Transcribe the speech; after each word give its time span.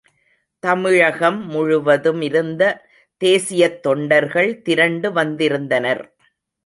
தமிழகம் 0.59 1.51
முழுவதுமிருந்த 1.51 2.79
தேசீயத் 3.23 3.79
தொண்டர்கள் 3.79 4.61
திரண்டு 4.61 5.11
வந்திருந்தனர். 5.11 6.15